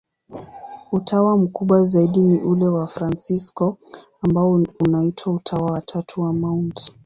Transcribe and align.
Utawa 0.91 1.37
mkubwa 1.37 1.85
zaidi 1.85 2.19
ni 2.19 2.39
ule 2.39 2.65
wa 2.67 2.79
Wafransisko, 2.79 3.77
ambao 4.21 4.63
unaitwa 4.87 5.33
Utawa 5.33 5.71
wa 5.71 5.81
Tatu 5.81 6.21
wa 6.21 6.33
Mt. 6.33 6.93